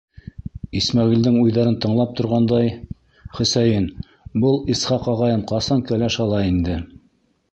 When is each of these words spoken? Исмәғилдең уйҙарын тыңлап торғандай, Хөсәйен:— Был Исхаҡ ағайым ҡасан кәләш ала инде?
Исмәғилдең 0.77 1.35
уйҙарын 1.41 1.75
тыңлап 1.83 2.15
торғандай, 2.19 2.71
Хөсәйен:— 3.39 3.87
Был 4.45 4.59
Исхаҡ 4.77 5.11
ағайым 5.15 5.47
ҡасан 5.53 5.87
кәләш 5.91 6.19
ала 6.27 6.41
инде? 6.49 6.79